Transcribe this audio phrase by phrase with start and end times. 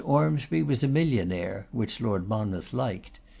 [0.03, 3.19] Ormsby was a millionaire, which Lord Monmouth liked.